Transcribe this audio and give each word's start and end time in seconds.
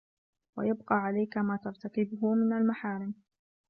وَيَبْقَى 0.57 0.95
عَلَيْك 0.95 1.37
مَا 1.37 1.57
تَرْتَكِبُهُ 1.63 2.33
مِنْ 2.33 2.53
الْمَحَارِمِ 2.57 3.13